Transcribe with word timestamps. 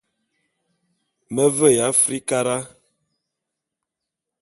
Me 1.33 1.45
veya 1.57 1.85
Afrikara. 1.91 2.57